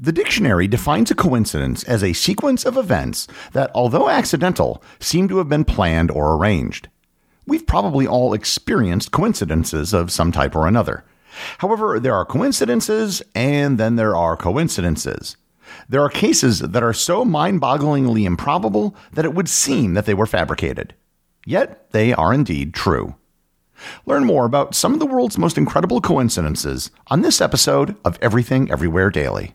[0.00, 5.38] The dictionary defines a coincidence as a sequence of events that, although accidental, seem to
[5.38, 6.88] have been planned or arranged.
[7.48, 11.04] We've probably all experienced coincidences of some type or another.
[11.58, 15.36] However, there are coincidences and then there are coincidences.
[15.88, 20.14] There are cases that are so mind bogglingly improbable that it would seem that they
[20.14, 20.94] were fabricated.
[21.44, 23.16] Yet they are indeed true.
[24.06, 28.70] Learn more about some of the world's most incredible coincidences on this episode of Everything
[28.70, 29.54] Everywhere Daily.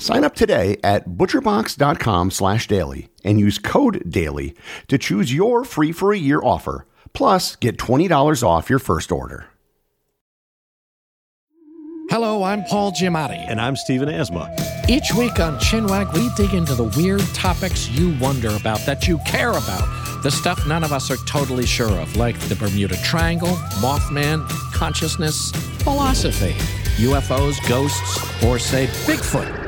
[0.00, 4.54] Sign up today at butcherbox.com slash daily and use code DAILY
[4.86, 9.46] to choose your free for a year offer, plus get $20 off your first order.
[12.10, 13.44] Hello, I'm Paul Giamatti.
[13.50, 14.54] And I'm Stephen Asma.
[14.88, 19.18] Each week on Chinwag, we dig into the weird topics you wonder about, that you
[19.26, 23.56] care about, the stuff none of us are totally sure of, like the Bermuda Triangle,
[23.82, 25.50] Mothman, consciousness,
[25.82, 26.52] philosophy,
[26.96, 29.67] UFOs, ghosts, or say Bigfoot.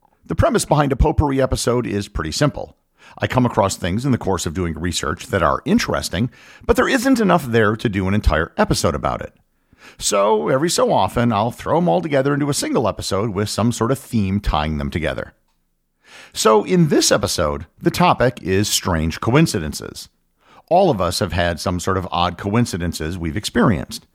[0.31, 2.77] The premise behind a potpourri episode is pretty simple.
[3.17, 6.31] I come across things in the course of doing research that are interesting,
[6.65, 9.33] but there isn't enough there to do an entire episode about it.
[9.97, 13.73] So, every so often, I'll throw them all together into a single episode with some
[13.73, 15.33] sort of theme tying them together.
[16.31, 20.07] So, in this episode, the topic is strange coincidences.
[20.69, 24.07] All of us have had some sort of odd coincidences we've experienced.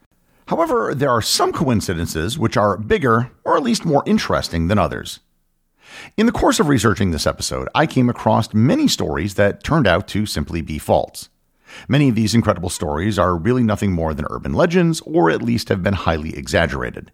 [0.49, 5.21] However, there are some coincidences which are bigger or at least more interesting than others.
[6.17, 10.09] In the course of researching this episode, I came across many stories that turned out
[10.09, 11.29] to simply be false.
[11.89, 15.69] Many of these incredible stories are really nothing more than urban legends, or at least
[15.69, 17.13] have been highly exaggerated.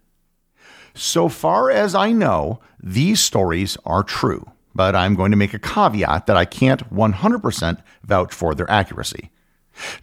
[0.93, 5.59] So far as I know, these stories are true, but I'm going to make a
[5.59, 9.31] caveat that I can't 100% vouch for their accuracy.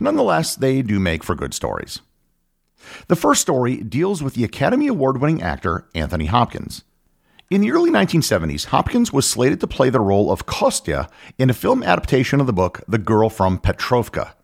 [0.00, 2.00] Nonetheless, they do make for good stories.
[3.08, 6.82] The first story deals with the Academy Award winning actor Anthony Hopkins.
[7.50, 11.52] In the early 1970s, Hopkins was slated to play the role of Kostya in a
[11.52, 14.34] film adaptation of the book The Girl from Petrovka.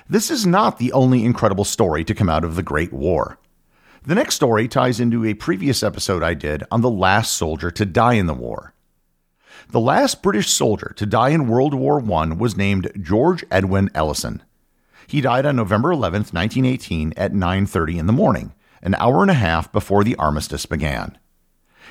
[0.09, 3.37] This is not the only incredible story to come out of the Great War.
[4.01, 7.85] The next story ties into a previous episode I did on the last soldier to
[7.85, 8.72] die in the war.
[9.73, 14.43] The last British soldier to die in World War I was named George Edwin Ellison.
[15.07, 18.53] He died on November 11, 1918 at 9:30 in the morning,
[18.83, 21.17] an hour and a half before the armistice began.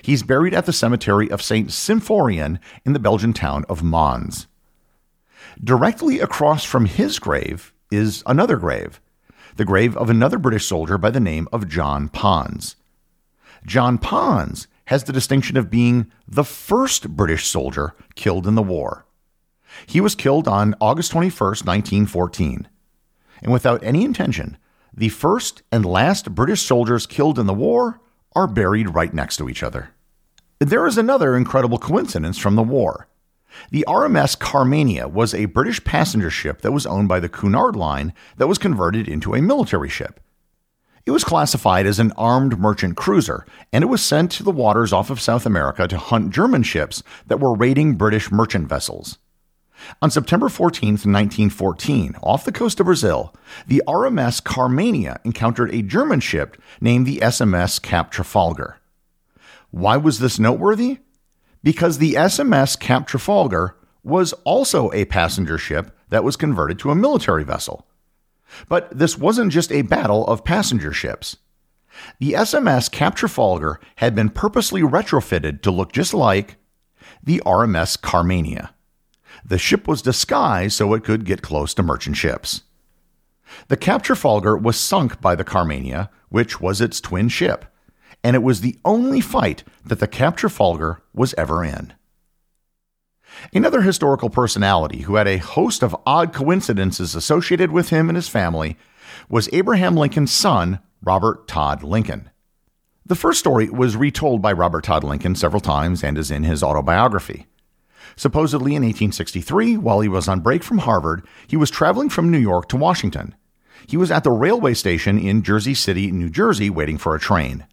[0.01, 1.73] He's buried at the cemetery of St.
[1.73, 4.47] Symphorien in the Belgian town of Mons.
[5.61, 9.01] Directly across from his grave is another grave,
[9.57, 12.77] the grave of another British soldier by the name of John Pons.
[13.67, 19.07] John Pons has the distinction of being the first British soldier killed in the war.
[19.87, 22.69] He was killed on August 21, 1914.
[23.43, 24.57] And without any intention,
[24.95, 28.01] the first and last British soldiers killed in the war
[28.35, 29.91] are buried right next to each other.
[30.59, 33.09] There is another incredible coincidence from the war.
[33.71, 38.15] The RMS Carmania was a British passenger ship that was owned by the Cunard Line
[38.37, 40.21] that was converted into a military ship.
[41.05, 44.93] It was classified as an armed merchant cruiser, and it was sent to the waters
[44.93, 49.19] off of South America to hunt German ships that were raiding British merchant vessels.
[50.01, 53.35] On September 14, 1914, off the coast of Brazil,
[53.67, 58.79] the RMS Carmania encountered a German ship named the SMS Cap Trafalgar.
[59.73, 60.99] Why was this noteworthy?
[61.65, 66.95] Because the SMS Cap Trafalgar was also a passenger ship that was converted to a
[66.95, 67.87] military vessel.
[68.69, 71.37] But this wasn't just a battle of passenger ships.
[72.19, 76.57] The SMS Cap Trafalgar had been purposely retrofitted to look just like
[77.23, 78.71] the RMS Carmania.
[79.45, 82.63] The ship was disguised so it could get close to merchant ships.
[83.69, 87.67] The Cap Trafalgar was sunk by the Carmania, which was its twin ship,
[88.25, 91.93] and it was the only fight that the Cap Trafalgar was ever in.
[93.53, 98.29] Another historical personality who had a host of odd coincidences associated with him and his
[98.29, 98.77] family
[99.29, 102.31] was Abraham Lincoln's son, Robert Todd Lincoln.
[103.05, 106.63] The first story was retold by Robert Todd Lincoln several times and is in his
[106.63, 107.47] autobiography.
[108.17, 112.39] Supposedly in 1863, while he was on break from Harvard, he was traveling from New
[112.39, 113.35] York to Washington.
[113.87, 117.67] He was at the railway station in Jersey City, New Jersey, waiting for a train.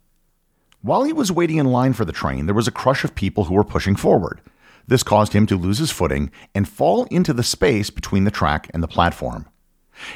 [0.82, 3.46] While he was waiting in line for the train, there was a crush of people
[3.46, 4.42] who were pushing forward.
[4.88, 8.70] This caused him to lose his footing and fall into the space between the track
[8.74, 9.48] and the platform.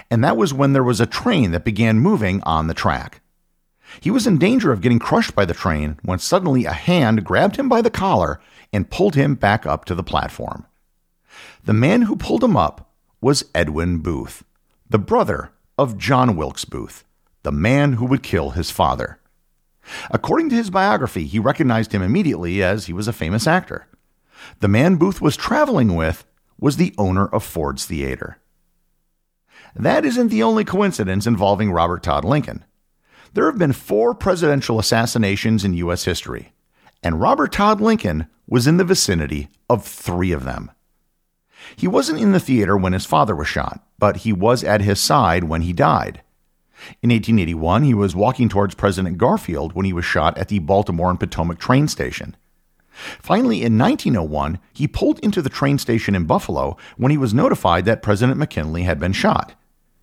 [0.09, 3.21] And that was when there was a train that began moving on the track.
[4.01, 7.57] He was in danger of getting crushed by the train when suddenly a hand grabbed
[7.57, 8.39] him by the collar
[8.71, 10.65] and pulled him back up to the platform.
[11.65, 14.43] The man who pulled him up was Edwin Booth,
[14.89, 17.03] the brother of John Wilkes Booth,
[17.43, 19.19] the man who would kill his father.
[20.11, 23.87] According to his biography, he recognized him immediately as he was a famous actor.
[24.59, 26.25] The man Booth was traveling with
[26.59, 28.37] was the owner of Ford's Theater.
[29.75, 32.63] That isn't the only coincidence involving Robert Todd Lincoln.
[33.33, 36.05] There have been four presidential assassinations in U.S.
[36.05, 36.53] history,
[37.01, 40.71] and Robert Todd Lincoln was in the vicinity of three of them.
[41.75, 44.99] He wasn't in the theater when his father was shot, but he was at his
[44.99, 46.21] side when he died.
[47.01, 51.09] In 1881, he was walking towards President Garfield when he was shot at the Baltimore
[51.09, 52.35] and Potomac train station.
[52.93, 57.85] Finally, in 1901, he pulled into the train station in Buffalo when he was notified
[57.85, 59.55] that President McKinley had been shot.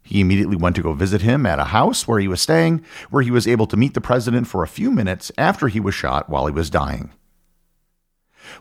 [0.03, 3.23] He immediately went to go visit him at a house where he was staying, where
[3.23, 6.29] he was able to meet the president for a few minutes after he was shot
[6.29, 7.13] while he was dying.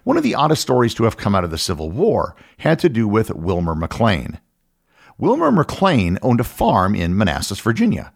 [0.04, 2.90] One of the oddest stories to have come out of the Civil War had to
[2.90, 4.40] do with Wilmer McLean.
[5.18, 8.14] Wilmer McLean owned a farm in Manassas, Virginia.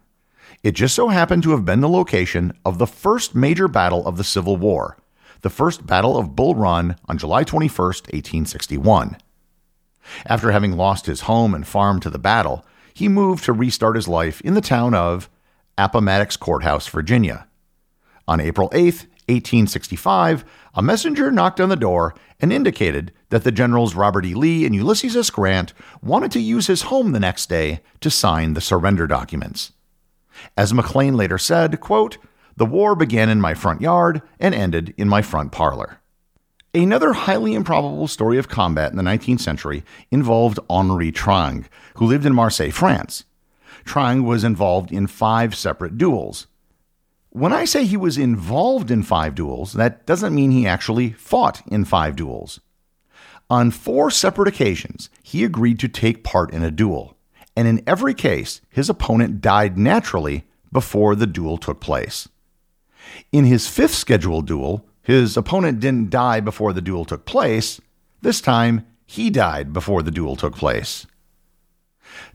[0.62, 4.16] It just so happened to have been the location of the first major battle of
[4.16, 4.96] the Civil War,
[5.44, 9.18] the First Battle of Bull Run on July 21, 1861.
[10.24, 14.08] After having lost his home and farm to the battle, he moved to restart his
[14.08, 15.28] life in the town of
[15.76, 17.46] Appomattox Courthouse, Virginia.
[18.26, 18.84] On April 8,
[19.26, 24.32] 1865, a messenger knocked on the door and indicated that the generals Robert E.
[24.32, 25.28] Lee and Ulysses S.
[25.28, 29.72] Grant wanted to use his home the next day to sign the surrender documents.
[30.56, 32.16] As McLean later said, quote,
[32.56, 35.98] The war began in my front yard and ended in my front parlor.
[36.72, 42.26] Another highly improbable story of combat in the 19th century involved Henri Trang, who lived
[42.26, 43.24] in Marseille, France.
[43.84, 46.46] Trang was involved in five separate duels.
[47.30, 51.62] When I say he was involved in five duels, that doesn't mean he actually fought
[51.66, 52.60] in five duels.
[53.50, 57.16] On four separate occasions, he agreed to take part in a duel,
[57.56, 62.28] and in every case, his opponent died naturally before the duel took place.
[63.32, 67.80] In his fifth scheduled duel, his opponent didn't die before the duel took place.
[68.22, 71.06] This time, he died before the duel took place.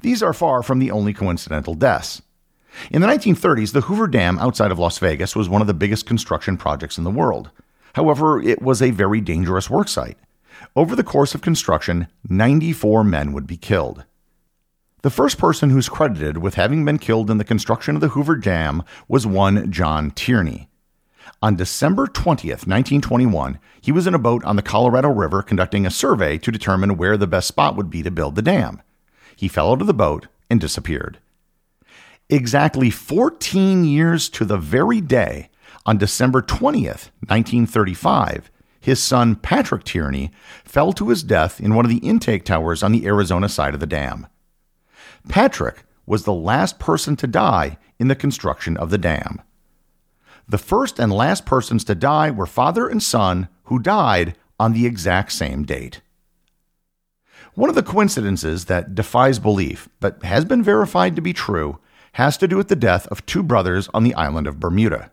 [0.01, 2.21] These are far from the only coincidental deaths.
[2.91, 6.05] In the 1930s, the Hoover Dam outside of Las Vegas was one of the biggest
[6.05, 7.49] construction projects in the world.
[7.93, 10.15] However, it was a very dangerous worksite.
[10.75, 14.05] Over the course of construction, 94 men would be killed.
[15.01, 18.35] The first person who's credited with having been killed in the construction of the Hoover
[18.35, 20.67] Dam was one John Tierney.
[21.41, 25.89] On December 20th, 1921, he was in a boat on the Colorado River conducting a
[25.89, 28.81] survey to determine where the best spot would be to build the dam.
[29.37, 31.19] He fell out of the boat and disappeared.
[32.29, 35.49] Exactly 14 years to the very day,
[35.85, 38.51] on December 20th, 1935,
[38.81, 40.29] his son Patrick Tierney
[40.65, 43.79] fell to his death in one of the intake towers on the Arizona side of
[43.79, 44.27] the dam.
[45.27, 49.41] Patrick was the last person to die in the construction of the dam.
[50.47, 54.87] The first and last persons to die were father and son, who died on the
[54.87, 56.01] exact same date.
[57.53, 61.79] One of the coincidences that defies belief, but has been verified to be true,
[62.13, 65.11] has to do with the death of two brothers on the island of Bermuda.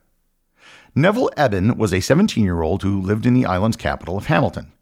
[0.95, 4.73] Neville Ebbin was a 17 year old who lived in the island's capital of Hamilton.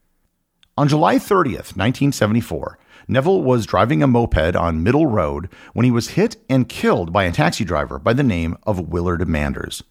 [0.79, 6.11] On July 30th, 1974, Neville was driving a moped on Middle Road when he was
[6.11, 9.83] hit and killed by a taxi driver by the name of Willard Manders.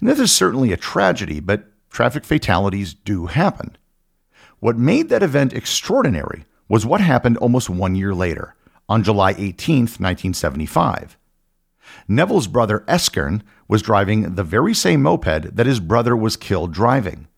[0.00, 3.76] And this is certainly a tragedy, but traffic fatalities do happen.
[4.60, 8.54] What made that event extraordinary was what happened almost one year later,
[8.88, 11.18] on July 18, 1975.
[12.08, 17.28] Neville's brother Erskine was driving the very same moped that his brother was killed driving.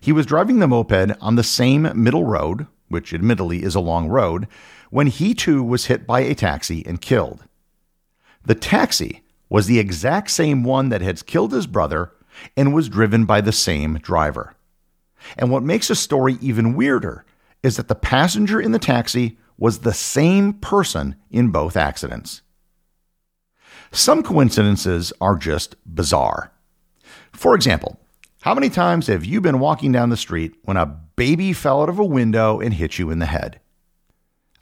[0.00, 4.08] He was driving the moped on the same middle road, which admittedly is a long
[4.08, 4.46] road,
[4.90, 7.44] when he too was hit by a taxi and killed.
[8.44, 12.12] The taxi was the exact same one that had killed his brother
[12.56, 14.54] and was driven by the same driver.
[15.38, 17.24] And what makes the story even weirder
[17.62, 22.42] is that the passenger in the taxi was the same person in both accidents.
[23.92, 26.52] Some coincidences are just bizarre.
[27.32, 28.00] For example,
[28.42, 31.90] how many times have you been walking down the street when a baby fell out
[31.90, 33.60] of a window and hit you in the head?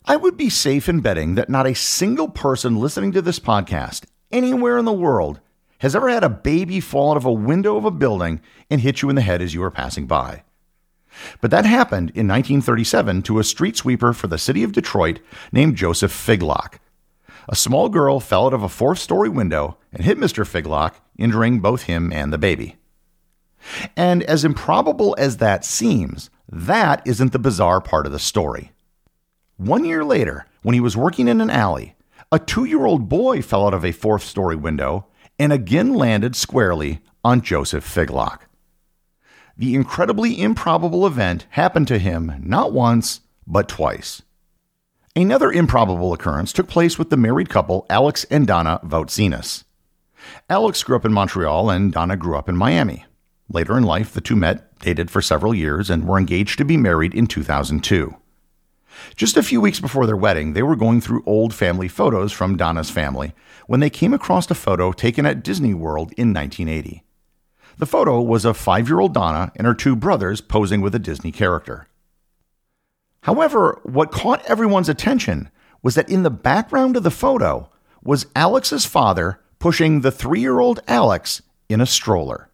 [0.05, 4.07] I would be safe in betting that not a single person listening to this podcast
[4.33, 5.39] anywhere in the world
[5.79, 9.03] has ever had a baby fall out of a window of a building and hit
[9.03, 10.43] you in the head as you were passing by.
[11.41, 15.21] But that happened in 1937 to a street sweeper for the city of Detroit
[15.53, 16.81] named Joseph Figlock.
[17.49, 20.45] A small girl fell out of a fourth story window and hit Mr.
[20.45, 22.79] Figlock, injuring both him and the baby.
[23.97, 28.73] And as improbable as that seems, that isn't the bizarre part of the story.
[29.57, 31.95] One year later, when he was working in an alley,
[32.31, 35.07] a two year old boy fell out of a fourth story window
[35.39, 38.41] and again landed squarely on Joseph Figlock.
[39.57, 44.23] The incredibly improbable event happened to him not once, but twice.
[45.17, 49.65] Another improbable occurrence took place with the married couple Alex and Donna Voutsinas.
[50.49, 53.05] Alex grew up in Montreal and Donna grew up in Miami.
[53.51, 56.77] Later in life, the two met, dated for several years, and were engaged to be
[56.77, 58.17] married in 2002.
[59.17, 62.57] Just a few weeks before their wedding, they were going through old family photos from
[62.57, 63.33] Donna's family
[63.67, 67.05] when they came across a photo taken at Disney World in 1980.
[67.79, 70.99] The photo was of five year old Donna and her two brothers posing with a
[70.99, 71.87] Disney character.
[73.23, 75.51] However, what caught everyone's attention
[75.83, 77.71] was that in the background of the photo
[78.03, 82.49] was Alex's father pushing the three year old Alex in a stroller.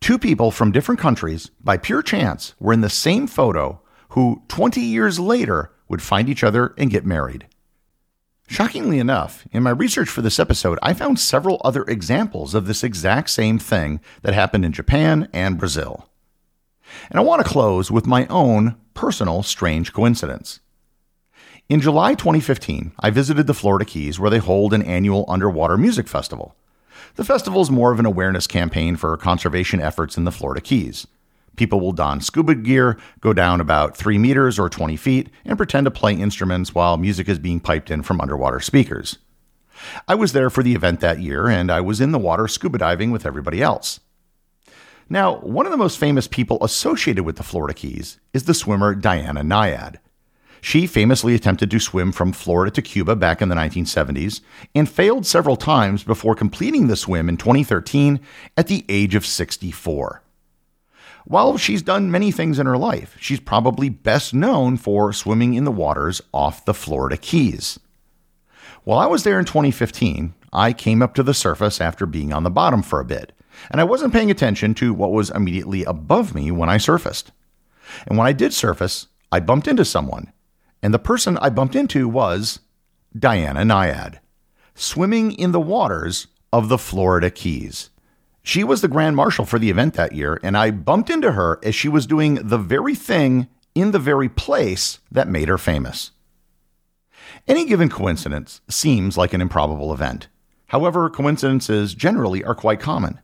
[0.00, 3.80] Two people from different countries, by pure chance, were in the same photo
[4.10, 7.46] who 20 years later would find each other and get married.
[8.48, 12.82] Shockingly enough, in my research for this episode, I found several other examples of this
[12.82, 16.08] exact same thing that happened in Japan and Brazil.
[17.10, 20.60] And I want to close with my own personal strange coincidence.
[21.68, 26.08] In July 2015, I visited the Florida Keys where they hold an annual underwater music
[26.08, 26.56] festival.
[27.16, 31.06] The festival is more of an awareness campaign for conservation efforts in the Florida Keys.
[31.56, 35.84] People will don scuba gear, go down about 3 meters or 20 feet, and pretend
[35.84, 39.18] to play instruments while music is being piped in from underwater speakers.
[40.06, 42.78] I was there for the event that year, and I was in the water scuba
[42.78, 44.00] diving with everybody else.
[45.08, 48.94] Now, one of the most famous people associated with the Florida Keys is the swimmer
[48.94, 49.96] Diana Nyad.
[50.62, 54.40] She famously attempted to swim from Florida to Cuba back in the 1970s
[54.74, 58.20] and failed several times before completing the swim in 2013
[58.56, 60.22] at the age of 64.
[61.24, 65.64] While she's done many things in her life, she's probably best known for swimming in
[65.64, 67.78] the waters off the Florida Keys.
[68.84, 72.42] While I was there in 2015, I came up to the surface after being on
[72.42, 73.32] the bottom for a bit,
[73.70, 77.30] and I wasn't paying attention to what was immediately above me when I surfaced.
[78.06, 80.32] And when I did surface, I bumped into someone,
[80.82, 82.60] and the person I bumped into was
[83.18, 84.18] Diana Nyad,
[84.74, 87.90] swimming in the waters of the Florida Keys.
[88.42, 91.58] She was the grand marshal for the event that year, and I bumped into her
[91.62, 96.12] as she was doing the very thing in the very place that made her famous.
[97.46, 100.28] Any given coincidence seems like an improbable event.
[100.68, 103.20] However, coincidences generally are quite common.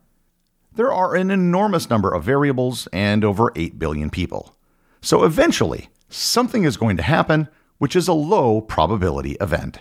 [0.75, 4.55] There are an enormous number of variables and over 8 billion people.
[5.01, 7.47] So eventually, something is going to happen,
[7.77, 9.79] which is a low probability event.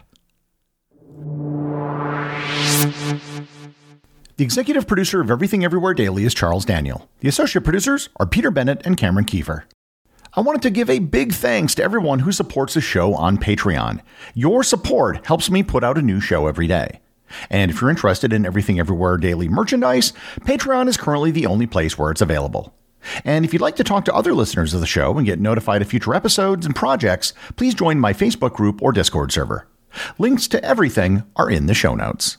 [4.36, 7.08] The executive producer of Everything Everywhere Daily is Charles Daniel.
[7.20, 9.62] The associate producers are Peter Bennett and Cameron Kieffer.
[10.34, 14.02] I wanted to give a big thanks to everyone who supports the show on Patreon.
[14.34, 17.00] Your support helps me put out a new show every day.
[17.48, 21.96] And if you're interested in Everything Everywhere Daily merchandise, Patreon is currently the only place
[21.96, 22.74] where it's available.
[23.24, 25.82] And if you'd like to talk to other listeners of the show and get notified
[25.82, 29.66] of future episodes and projects, please join my Facebook group or Discord server.
[30.18, 32.38] Links to everything are in the show notes.